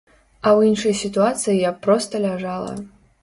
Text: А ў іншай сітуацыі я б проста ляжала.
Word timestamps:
А 0.45 0.51
ў 0.57 0.69
іншай 0.69 0.95
сітуацыі 1.01 1.59
я 1.67 1.73
б 1.75 1.83
проста 1.85 2.13
ляжала. 2.27 2.73